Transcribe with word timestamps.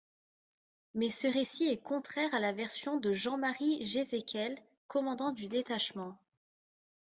Mais 0.95 1.11
ce 1.11 1.27
récit 1.27 1.65
est 1.65 1.77
contraire 1.77 2.33
à 2.33 2.39
la 2.39 2.53
version 2.53 2.97
de 2.97 3.13
Jean-Marie 3.13 3.85
Jézéquel 3.85 4.57
commandant 4.87 5.31
du 5.31 5.47
détachement. 5.47 6.17